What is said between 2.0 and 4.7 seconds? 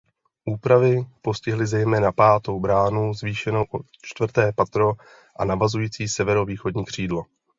pátou bránu zvýšenou o čtvrté